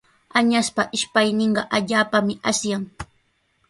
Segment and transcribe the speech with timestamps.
[0.39, 2.83] Añaspa ishpayninqa allaapami asyan.